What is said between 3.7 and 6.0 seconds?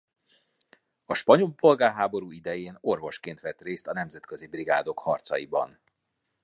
a nemzetközi brigádok harcaiban.